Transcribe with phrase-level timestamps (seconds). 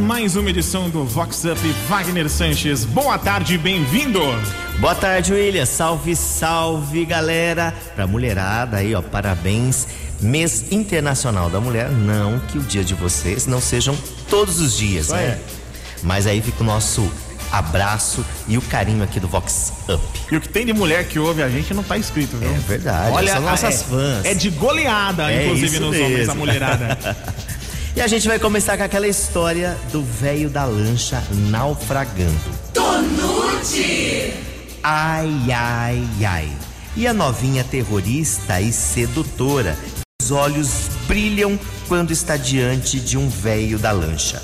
[0.00, 2.84] mais uma edição do Vox Up Wagner Sanches.
[2.84, 4.20] Boa tarde, bem-vindo.
[4.78, 5.64] Boa tarde, William.
[5.66, 7.72] Salve, salve, galera.
[7.94, 9.86] Pra mulherada aí, ó, parabéns.
[10.20, 11.90] Mês Internacional da Mulher.
[11.90, 13.96] Não que o dia de vocês não sejam
[14.28, 15.22] todos os dias, Isso né?
[15.22, 15.38] é.
[16.02, 17.10] Mas aí fica o nosso
[17.52, 20.02] abraço e o carinho aqui do Vox Up.
[20.30, 22.50] E o que tem de mulher que ouve a gente não tá escrito, viu?
[22.50, 24.24] É verdade, Olha, são nossas é, fãs.
[24.24, 26.32] É de goleada, É inclusive, nos homens, mesmo.
[26.32, 26.98] a mulherada.
[27.96, 32.34] E a gente vai começar com aquela história do velho da lancha naufragando.
[34.82, 36.52] Ai, ai, ai.
[36.96, 39.76] E a novinha terrorista e sedutora.
[40.20, 44.42] Os olhos brilham quando está diante de um velho da lancha.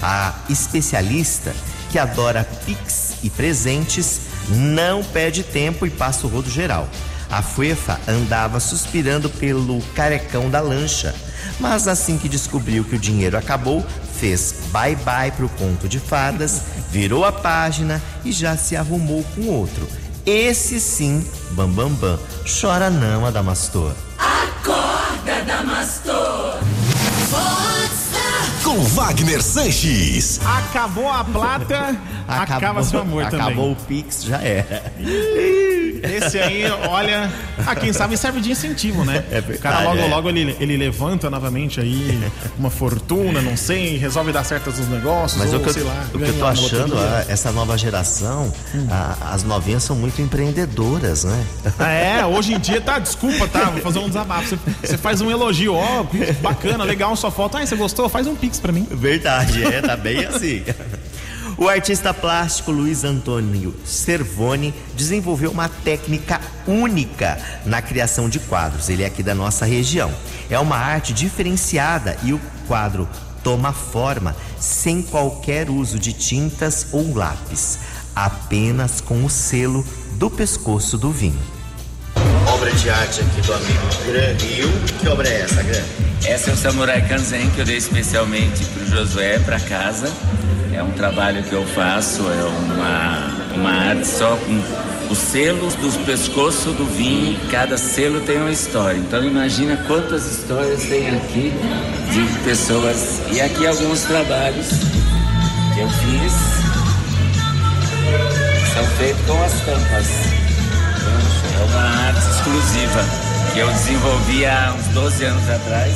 [0.00, 1.52] A especialista,
[1.90, 6.88] que adora pix e presentes, não perde tempo e passa o rodo geral.
[7.28, 11.12] A Fuefa andava suspirando pelo carecão da lancha,
[11.60, 13.84] mas assim que descobriu que o dinheiro acabou,
[14.18, 19.86] fez bye-bye pro conto de fadas, virou a página e já se arrumou com outro.
[20.26, 22.18] Esse sim, Bambambam, bam, bam.
[22.60, 23.92] chora não, Adamastor.
[28.62, 30.40] Com Wagner Sanches.
[30.44, 31.94] Acabou a plata,
[32.26, 34.90] acaba seu amor acabou o Pix, já era.
[34.96, 36.00] também.
[36.02, 37.30] Esse aí, olha,
[37.66, 39.24] ah, quem sabe serve de incentivo, né?
[39.30, 40.06] É o verdade, cara logo, é.
[40.08, 45.40] logo ele, ele levanta novamente aí uma fortuna, não sei, resolve dar certas nos negócios,
[45.40, 47.18] Mas ou o que, eu, sei lá, o que eu tô achando, loteria.
[47.18, 48.52] ah, essa nova geração,
[48.90, 51.44] ah, as novinhas são muito empreendedoras, né?
[51.78, 54.48] Ah, É, hoje em dia, tá, desculpa, tá, vou fazer um desabafo.
[54.48, 56.04] Você, você faz um elogio, ó,
[56.40, 58.08] bacana, legal, só falta, ah, você gostou?
[58.08, 58.86] Faz um pix pra mim.
[58.90, 60.62] Verdade, é, tá bem assim.
[61.56, 68.88] O artista plástico Luiz Antônio Cervoni desenvolveu uma técnica única na criação de quadros.
[68.88, 70.12] Ele é aqui da nossa região.
[70.50, 73.08] É uma arte diferenciada e o quadro
[73.44, 77.78] toma forma sem qualquer uso de tintas ou lápis,
[78.16, 81.53] apenas com o selo do pescoço do vinho.
[82.64, 84.72] Obra de arte aqui do amigo Gran Rio.
[84.98, 85.82] Que obra é essa, Gran?
[86.24, 90.10] Essa é o Samurai Kanzen que eu dei especialmente para o Josué para casa.
[90.72, 92.42] É um trabalho que eu faço, é
[92.72, 97.38] uma, uma arte só com os selos dos pescoços do vinho.
[97.50, 98.96] Cada selo tem uma história.
[98.96, 101.52] Então imagina quantas histórias tem aqui
[102.12, 103.20] de pessoas.
[103.30, 104.68] E aqui alguns trabalhos
[105.74, 106.32] que eu fiz
[108.72, 110.43] são feitos com as tampas.
[111.54, 113.04] É uma arte exclusiva
[113.52, 115.94] que eu desenvolvi há uns 12 anos atrás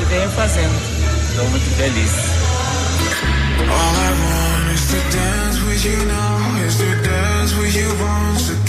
[0.00, 0.74] e venho fazendo.
[1.28, 2.12] Estou muito feliz.
[3.60, 8.50] All I want is to dance with you now, is to dance with you once
[8.50, 8.65] again.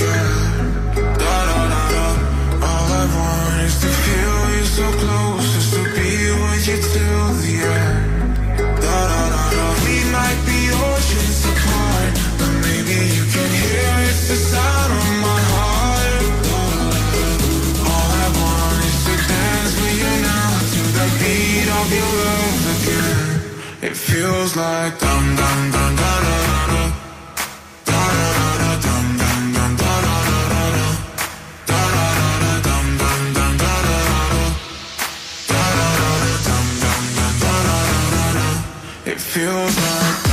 [39.18, 40.28] It feels like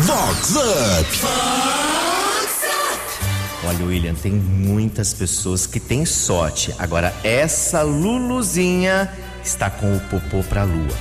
[0.00, 1.06] Vox Up.
[3.64, 6.74] Olha, William, tem muitas pessoas que têm sorte.
[6.80, 9.08] Agora, essa Luluzinha
[9.44, 10.98] está com o popô pra lua.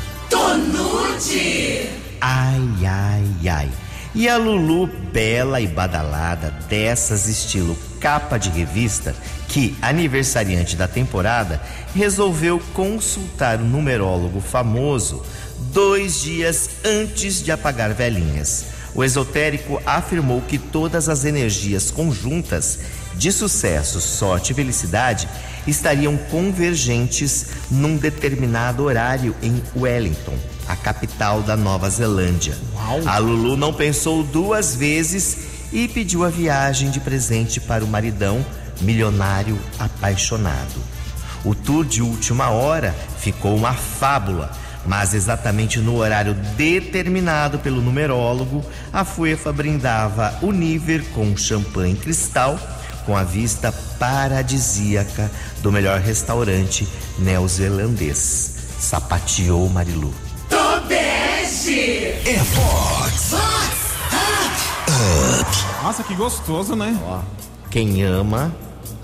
[2.21, 3.71] Ai, ai, ai.
[4.13, 9.15] E a Lulu, bela e badalada, dessas estilo capa de revista,
[9.47, 11.61] que, aniversariante da temporada,
[11.95, 15.23] resolveu consultar o numerólogo famoso
[15.71, 18.65] dois dias antes de apagar velhinhas.
[18.93, 22.79] O esotérico afirmou que todas as energias conjuntas
[23.15, 25.29] de sucesso, sorte e felicidade
[25.65, 30.37] estariam convergentes num determinado horário em Wellington,
[30.67, 32.57] a capital da Nova Zelândia.
[33.05, 35.37] A Lulu não pensou duas vezes
[35.71, 38.45] e pediu a viagem de presente para o maridão,
[38.81, 40.81] milionário apaixonado.
[41.43, 44.51] O tour de última hora ficou uma fábula,
[44.85, 52.59] mas exatamente no horário determinado pelo numerólogo, a Fuefa brindava o nível com champanhe cristal
[53.05, 55.31] com a vista paradisíaca
[55.61, 56.87] do melhor restaurante
[57.19, 58.55] neozelandês.
[58.79, 60.30] Sapateou Marilu.
[61.73, 63.31] É Vox.
[65.81, 66.97] Nossa, que gostoso, né?
[67.05, 67.19] Ó,
[67.69, 68.53] quem ama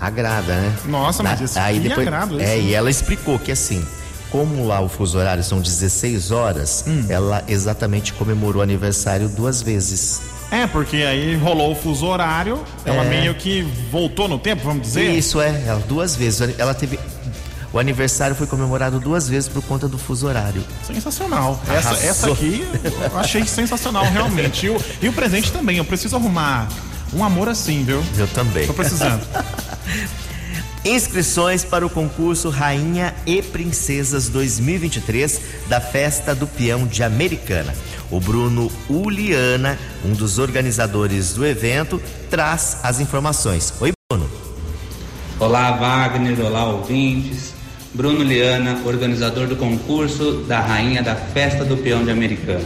[0.00, 0.76] Agrada, né?
[0.84, 2.68] Nossa, mas Na- isso aí que depois, agrado, É, isso.
[2.68, 3.84] e ela explicou que assim,
[4.30, 7.04] como lá o fuso horário são 16 horas, Hum.
[7.08, 10.20] ela exatamente comemorou o aniversário duas vezes.
[10.52, 13.08] É, porque aí rolou o fuso horário, ela É.
[13.08, 15.10] meio que voltou no tempo, vamos dizer.
[15.10, 16.56] Isso é, ela duas vezes.
[16.58, 16.98] Ela teve.
[17.72, 20.64] O aniversário foi comemorado duas vezes por conta do fuso horário.
[20.86, 21.60] Sensacional.
[21.68, 22.08] Essa, Arrasou.
[22.08, 22.66] essa aqui
[23.12, 24.66] eu achei sensacional, realmente.
[24.66, 25.76] E o, e o presente também.
[25.76, 26.68] Eu preciso arrumar
[27.12, 28.02] um amor assim, viu?
[28.16, 28.66] Eu também.
[28.66, 29.22] Tô precisando.
[30.84, 37.74] Inscrições para o concurso Rainha e Princesas 2023 da Festa do Peão de Americana.
[38.10, 42.00] O Bruno Uliana, um dos organizadores do evento,
[42.30, 43.74] traz as informações.
[43.80, 44.30] Oi, Bruno.
[45.38, 46.40] Olá, Wagner.
[46.40, 47.57] Olá, ouvintes.
[47.94, 52.64] Bruno Liana, organizador do concurso da Rainha da Festa do Peão de Americana.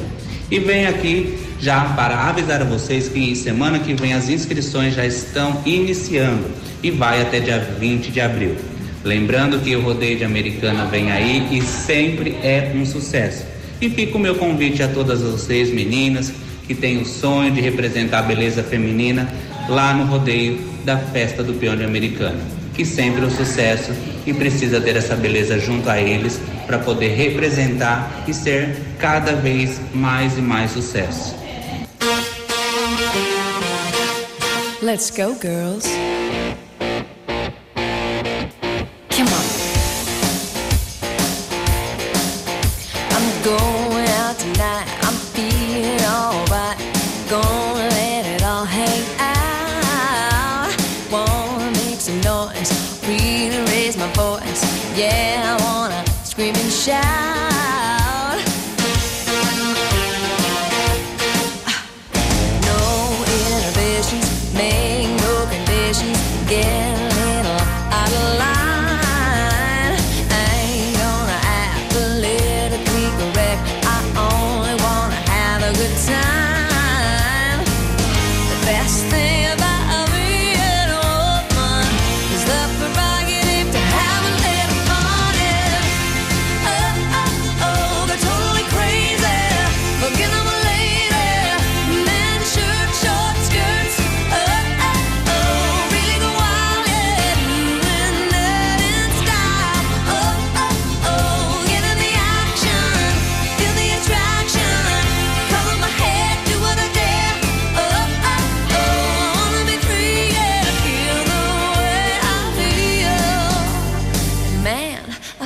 [0.50, 5.06] E venho aqui já para avisar a vocês que semana que vem as inscrições já
[5.06, 6.44] estão iniciando
[6.82, 8.56] e vai até dia 20 de abril.
[9.04, 13.44] Lembrando que o rodeio de Americana vem aí e sempre é um sucesso.
[13.80, 16.32] E fica o meu convite a todas vocês, meninas,
[16.66, 19.28] que têm o sonho de representar a beleza feminina
[19.68, 22.38] lá no rodeio da Festa do Peão de Americana,
[22.74, 23.92] que sempre é um sucesso
[24.26, 29.80] e precisa ter essa beleza junto a eles para poder representar e ser cada vez
[29.94, 31.34] mais e mais sucesso.
[34.82, 35.88] Let's go, girls.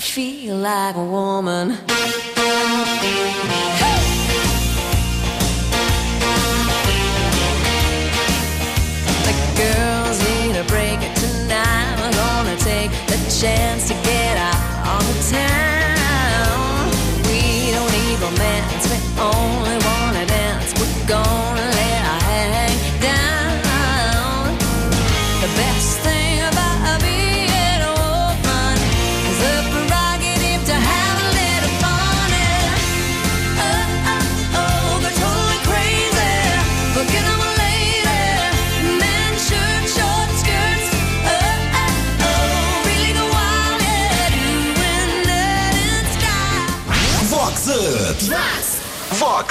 [0.09, 1.79] Feel like a woman.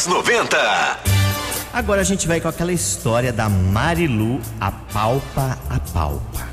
[0.06, 1.00] Vox 90.
[1.74, 6.48] Agora a gente vai com aquela história da Marilu, a palpa a palpa.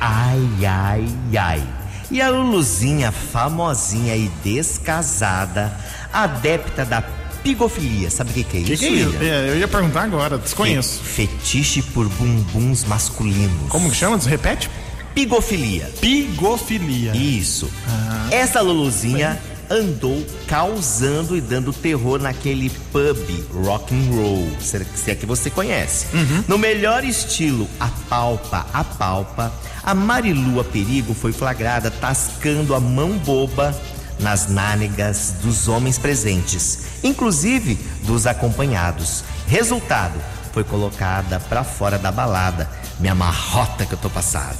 [0.00, 1.06] Ai, ai,
[1.38, 1.62] ai.
[2.10, 5.76] E a Luluzinha, famosinha e descasada,
[6.12, 7.02] adepta da
[7.42, 8.10] pigofilia.
[8.10, 8.82] Sabe o que, que é Que isso?
[8.82, 9.16] que é isso?
[9.20, 11.02] É, eu ia perguntar agora, desconheço.
[11.02, 13.68] Fetiche por bumbuns masculinos.
[13.68, 14.16] Como que chama?
[14.18, 14.70] Repete?
[15.14, 15.90] Pigofilia.
[16.00, 17.14] Pigofilia.
[17.14, 17.70] Isso.
[17.88, 18.28] Ah.
[18.30, 19.38] Essa Luluzinha
[19.72, 23.16] andou causando e dando terror naquele pub
[23.64, 26.14] rock and roll, se é que você conhece.
[26.14, 26.44] Uhum.
[26.46, 29.50] No melhor estilo a palpa a palpa,
[29.82, 33.74] a Marilua Perigo foi flagrada tascando a mão boba
[34.20, 39.24] nas nádegas dos homens presentes, inclusive dos acompanhados.
[39.46, 40.20] Resultado,
[40.52, 42.68] foi colocada pra fora da balada.
[43.00, 44.58] Me amarrota que eu tô passado.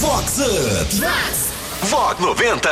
[0.00, 0.96] Vox Up.
[0.96, 1.49] Vox
[1.88, 2.68] 90.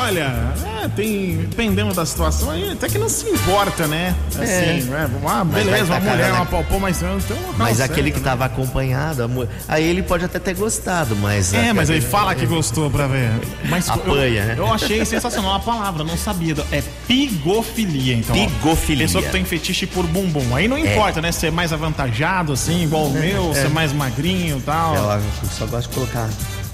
[0.00, 0.52] Olha,
[0.84, 4.14] é, tem, dependendo da situação, aí até que não se importa, né?
[4.34, 5.08] Assim, é.
[5.26, 8.10] ah, Mas beleza, uma mulher, na- uma palpou, mas tem um local Mas certo, aquele
[8.10, 8.24] que né?
[8.24, 11.54] tava acompanhado, mu- aí ele pode até ter gostado, mas.
[11.54, 13.30] É, mas aí fala que gostou pra ver.
[13.68, 14.54] Mas eu- Apanha, né?
[14.58, 16.54] eu, achei sensacional a palavra, não sabia.
[16.70, 18.36] É pigofilia, então.
[18.36, 18.46] ó.
[18.46, 19.06] Pigofilia.
[19.06, 20.54] Pessoa que tem fetiche por bumbum.
[20.54, 21.32] Aí não importa, né?
[21.32, 24.94] Se é mais avantajado, assim, igual o meu, se é mais magrinho e tal.
[24.94, 26.28] Ela só gosta de colocar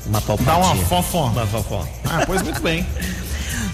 [0.07, 1.27] uma Dá uma fofó.
[1.27, 1.87] Uma fofó.
[2.05, 2.87] Ah, pois muito bem.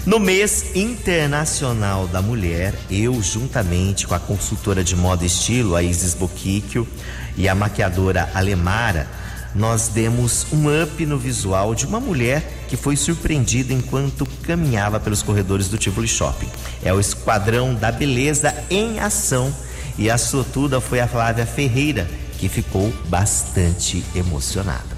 [0.07, 5.83] No mês internacional da mulher, eu, juntamente com a consultora de moda e estilo, a
[5.83, 6.87] Isis Boquicchio,
[7.35, 9.05] e a maquiadora Alemara,
[9.53, 15.21] nós demos um up no visual de uma mulher que foi surpreendida enquanto caminhava pelos
[15.21, 16.49] corredores do Tivoli Shopping.
[16.81, 19.53] É o Esquadrão da Beleza em ação
[19.97, 22.07] e a sortuda foi a Flávia Ferreira,
[22.37, 24.96] que ficou bastante emocionada.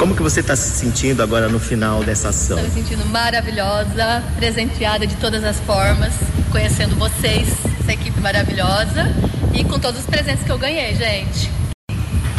[0.00, 2.56] Como que você está se sentindo agora no final dessa ação?
[2.58, 6.14] Estou me sentindo maravilhosa, presenteada de todas as formas,
[6.50, 7.46] conhecendo vocês,
[7.78, 9.14] essa equipe maravilhosa
[9.52, 11.50] e com todos os presentes que eu ganhei, gente.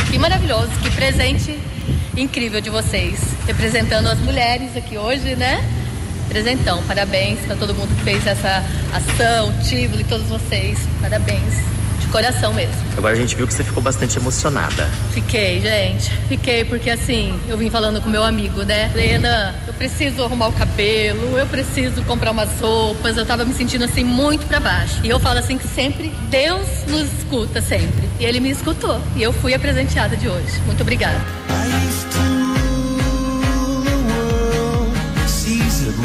[0.10, 1.60] Que maravilhoso, que presente
[2.18, 5.64] incrível de vocês, representando as mulheres aqui hoje, né?
[6.30, 11.54] Presentão, parabéns para todo mundo que fez essa ação, Tivoli, todos vocês, parabéns,
[12.12, 12.76] coração mesmo.
[12.98, 14.88] Agora a gente viu que você ficou bastante emocionada.
[15.12, 16.12] Fiquei, gente.
[16.28, 18.92] Fiquei porque assim, eu vim falando com meu amigo, né?
[18.94, 23.18] Lena, eu preciso arrumar o cabelo, eu preciso comprar umas roupas.
[23.18, 25.00] Eu tava me sentindo assim muito pra baixo.
[25.04, 28.10] E eu falo assim que sempre Deus nos escuta sempre.
[28.20, 29.02] E ele me escutou.
[29.16, 30.60] E eu fui a presenteada de hoje.
[30.66, 31.20] Muito obrigada.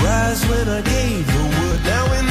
[0.07, 1.85] Rise when I gave the word.
[1.85, 2.26] Now in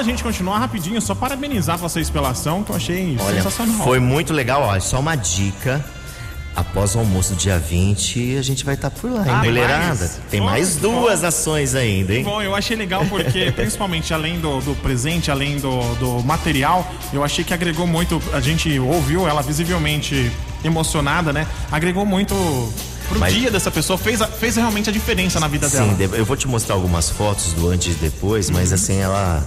[0.00, 3.84] da gente continuar rapidinho, só parabenizar vocês pela ação, que eu achei Olha, sensacional.
[3.84, 4.62] foi muito legal.
[4.62, 5.84] Ó, só uma dica.
[6.56, 9.86] Após o almoço dia 20, a gente vai estar por lá, hein, Ah, tem mulherada?
[9.94, 10.20] mais?
[10.30, 11.02] Tem Bom, mais bom.
[11.02, 12.24] duas ações ainda, hein?
[12.24, 17.22] Bom, eu achei legal porque, principalmente além do, do presente, além do, do material, eu
[17.22, 18.20] achei que agregou muito.
[18.32, 20.30] A gente ouviu ela visivelmente
[20.64, 21.46] emocionada, né?
[21.70, 22.34] Agregou muito
[23.08, 25.94] pro Mas- dia dessa pessoa, fez, a- fez realmente a diferença na vida Sim, dela.
[26.08, 29.46] de- eu vou te mostrar algumas fotos do antes e depois, mas assim, ela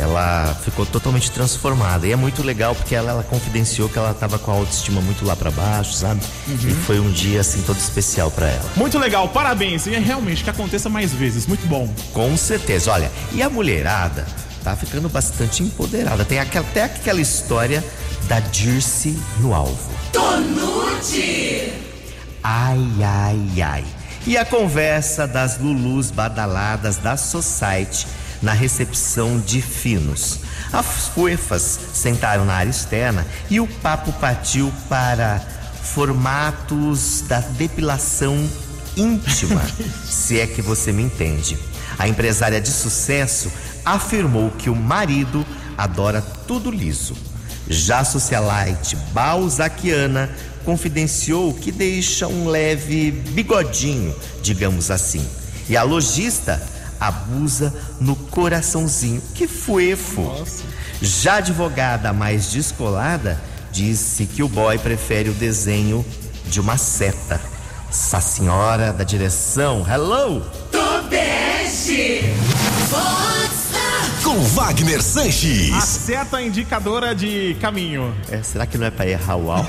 [0.00, 2.06] ela ficou totalmente transformada.
[2.06, 5.24] E é muito legal porque ela, ela confidenciou que ela tava com a autoestima muito
[5.26, 6.20] lá pra baixo, sabe?
[6.48, 8.64] E foi um dia assim todo especial pra ela.
[8.76, 9.86] Muito legal, parabéns.
[9.86, 11.92] E é realmente que aconteça mais vezes, muito bom.
[12.14, 12.90] Com certeza.
[12.90, 14.26] Olha, e a mulherada
[14.64, 16.24] tá ficando bastante empoderada.
[16.24, 17.84] Tem aquela, até aquela história
[18.26, 19.90] da Dirce no alvo.
[22.42, 23.84] Ai, ai, ai.
[24.26, 28.06] E a conversa das Lulus badaladas da Society
[28.42, 30.40] na recepção de finos.
[30.72, 35.40] As fuefas sentaram na área externa e o papo partiu para
[35.82, 38.48] formatos da depilação
[38.96, 39.62] íntima,
[40.08, 41.58] se é que você me entende.
[41.98, 43.50] A empresária de sucesso
[43.84, 45.44] afirmou que o marido
[45.76, 47.14] adora tudo liso.
[47.68, 50.30] Já a socialite balzaquiana
[50.64, 55.24] confidenciou que deixa um leve bigodinho, digamos assim.
[55.68, 56.60] E a lojista
[57.00, 59.22] abusa no coraçãozinho.
[59.34, 60.44] Que fuefo!
[61.00, 63.40] Já a advogada mais descolada
[63.72, 66.04] disse que o boy prefere o desenho
[66.46, 67.40] de uma seta.
[67.88, 70.44] Essa senhora da direção, hello!
[70.70, 70.90] Com
[74.30, 75.82] com Wagner A Sanches.
[75.82, 78.14] seta indicadora de caminho.
[78.30, 79.68] É, será que não é pra errar o álbum?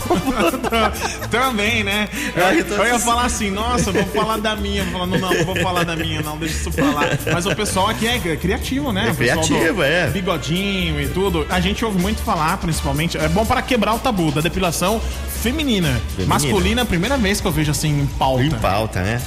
[1.32, 2.08] Também, né?
[2.36, 3.06] Eu, eu tô eu ia assim.
[3.06, 4.84] falar assim, nossa, vou falar da minha.
[4.84, 7.01] Vou falar, não, não, não vou falar da minha, não, deixa isso pra lá.
[7.34, 9.10] Mas o pessoal aqui é criativo, né?
[9.10, 10.08] É criativo, é.
[10.12, 11.48] Bigodinho e tudo.
[11.50, 13.18] A gente ouve muito falar, principalmente.
[13.18, 15.01] É bom para quebrar o tabu da depilação
[15.41, 16.00] feminina.
[16.10, 16.27] Feminina.
[16.27, 18.44] Masculina, a primeira vez que eu vejo assim em pauta.
[18.44, 19.22] Em pauta, né?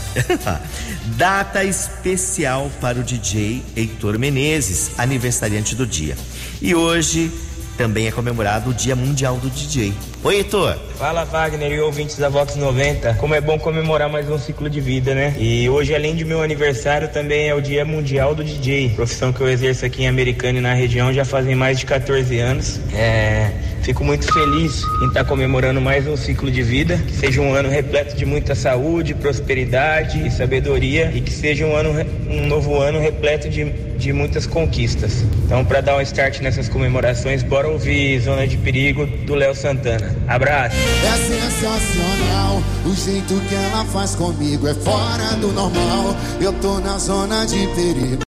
[1.16, 4.92] Data especial para o DJ Heitor Menezes,
[5.24, 6.14] aniversariante do dia.
[6.60, 7.30] E hoje
[7.78, 9.92] também é comemorado o Dia Mundial do DJ.
[10.22, 10.76] Oi, Heitor.
[10.96, 13.14] Fala Wagner e ouvintes da Vox 90.
[13.14, 15.34] Como é bom comemorar mais um ciclo de vida, né?
[15.38, 19.40] E hoje, além de meu aniversário, também é o Dia Mundial do DJ, profissão que
[19.40, 22.80] eu exerço aqui em Americana e na região já fazem mais de 14 anos.
[22.92, 23.50] É,
[23.84, 27.68] fico muito feliz em estar comemorando mais um ciclo de vida, que seja um ano
[27.68, 31.90] repleto de muita saúde, prosperidade e sabedoria e que seja um ano
[32.28, 35.22] um novo ano repleto de, de muitas conquistas.
[35.44, 40.16] Então, para dar um start nessas comemorações, bora ouvir Zona de Perigo do Léo Santana.
[40.26, 40.76] Abraço.
[40.76, 46.16] É sensacional, o jeito que ela faz comigo é fora do normal.
[46.40, 48.23] Eu tô na zona de perigo.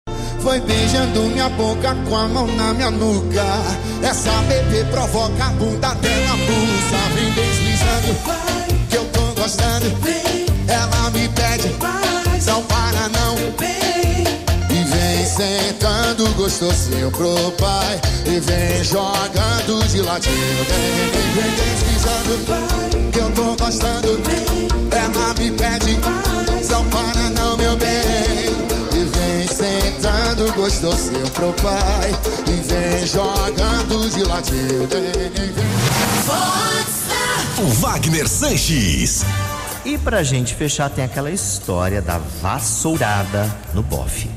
[0.43, 3.45] Foi beijando minha boca com a mão na minha nuca.
[4.03, 6.99] Essa bebê provoca a bunda dela, pulsa.
[7.15, 8.17] Vem deslizando,
[8.91, 9.87] que eu tô gostando.
[10.67, 11.69] Ela me pede,
[12.47, 13.37] não para não.
[14.69, 22.33] E vem sentando gostosinho pro pai E vem jogando de ladinho Vem, vem, vem deslizando
[23.13, 24.21] Que eu tô gostando
[24.91, 25.99] Ela me pede
[26.71, 27.42] Não para não,
[30.73, 32.11] sentando gostosinho pro pai
[32.49, 35.23] E vem jogando de vem
[37.59, 39.25] O Wagner Sanches.
[39.85, 44.31] E pra gente fechar, tem aquela história da vassourada no bofe.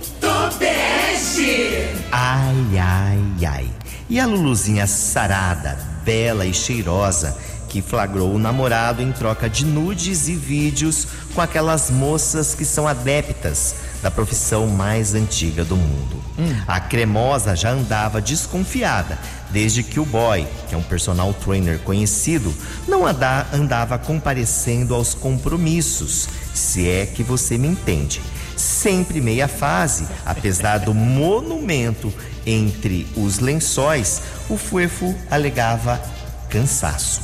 [2.11, 3.69] Ai, ai, ai.
[4.09, 7.35] E a Luluzinha sarada, bela e cheirosa,
[7.69, 12.87] que flagrou o namorado em troca de nudes e vídeos com aquelas moças que são
[12.87, 13.75] adeptas
[14.05, 16.23] da profissão mais antiga do mundo.
[16.67, 19.17] A cremosa já andava desconfiada
[19.49, 22.53] desde que o boy, que é um personal trainer conhecido,
[22.87, 28.21] não anda- andava comparecendo aos compromissos, se é que você me entende.
[28.55, 32.13] Sempre meia fase, apesar do monumento
[32.45, 35.99] entre os lençóis, o Fuefo alegava
[36.47, 37.21] cansaço.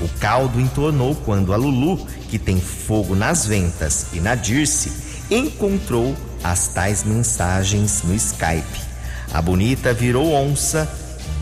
[0.00, 6.14] O caldo entornou quando a Lulu, que tem fogo nas ventas, e na Dirce, encontrou
[6.42, 8.80] as tais mensagens no Skype.
[9.32, 10.88] A bonita virou onça,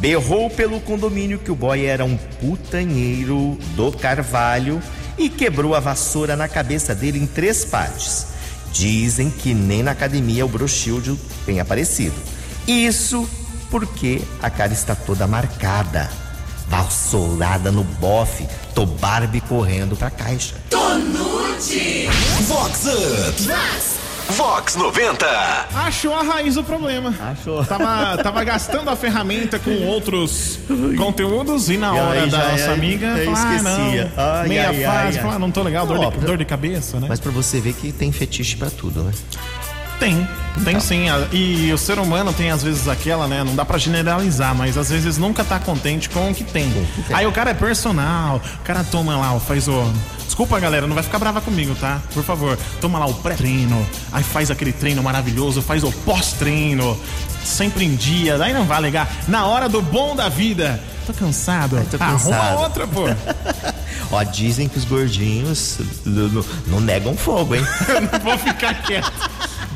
[0.00, 4.82] berrou pelo condomínio que o boy era um putanheiro do Carvalho
[5.16, 8.26] e quebrou a vassoura na cabeça dele em três partes.
[8.72, 12.16] Dizem que nem na academia o brochilde tem aparecido.
[12.66, 13.28] Isso
[13.70, 16.10] porque a cara está toda marcada.
[16.66, 20.54] Vassourada no bofe, tô Barbie correndo pra caixa.
[22.48, 23.42] Vox Up.
[23.42, 25.26] Vox 90.
[25.74, 27.14] Achou a raiz do problema.
[27.20, 27.64] Achou.
[27.64, 30.58] Tava, tava gastando a ferramenta com outros
[30.96, 34.12] conteúdos e na E hora aí da já- nossa aí- amiga, aí falar, ah, esquecia.
[34.16, 35.22] não, Ai, meia ai, fase, ai.
[35.22, 37.06] falar, ah, não tô legal, dor, Ó, de, pra- dor de cabeça, né?
[37.08, 39.12] Mas pra você ver que tem fetiche pra tudo, né?
[40.00, 40.16] Tem,
[40.64, 40.80] tem Então.
[40.80, 41.04] sim.
[41.32, 43.44] E o ser humano tem às vezes aquela, né?
[43.44, 46.72] Não dá pra generalizar, mas às vezes nunca tá contente com o que tem.
[47.12, 49.92] Aí o cara é personal, o cara toma lá, faz o.
[50.34, 52.02] Desculpa, galera, não vai ficar brava comigo, tá?
[52.12, 56.98] Por favor, toma lá o pré-treino, aí faz aquele treino maravilhoso, faz o pós-treino,
[57.44, 59.08] sempre em dia, daí não vai alegar.
[59.28, 61.80] Na hora do bom da vida, tô cansado.
[61.88, 62.58] tô Arruma cansado.
[62.62, 63.02] outra, pô.
[64.10, 65.78] Ó, dizem que os gordinhos
[66.66, 67.62] não negam fogo, hein?
[68.12, 69.12] não vou ficar quieto.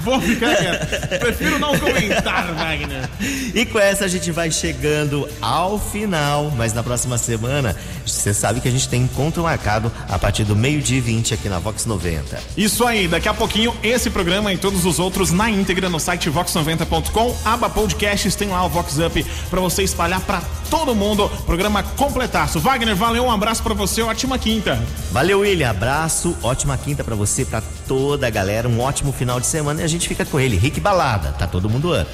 [0.08, 1.18] Vou ficar quieto.
[1.18, 3.08] Prefiro não comentar, Wagner.
[3.54, 8.60] E com essa a gente vai chegando ao final, mas na próxima semana você sabe
[8.60, 11.84] que a gente tem encontro marcado a partir do meio-dia e 20 aqui na Vox
[11.84, 12.38] 90.
[12.56, 16.30] Isso aí, daqui a pouquinho esse programa e todos os outros na íntegra no site
[16.30, 21.28] vox90.com, aba podcasts, tem lá o Vox Up pra você espalhar pra todo mundo.
[21.44, 22.60] Programa completaço.
[22.60, 24.80] Wagner, valeu, um abraço pra você, ótima quinta.
[25.10, 25.70] Valeu, William.
[25.70, 29.84] Abraço, ótima quinta pra você, pra toda a galera, um ótimo final de semana e
[29.84, 30.56] a gente gente fica com ele.
[30.56, 32.08] Rick Balada, tá todo mundo up.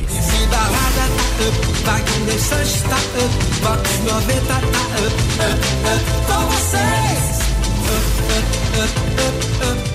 [9.63, 9.94] Up.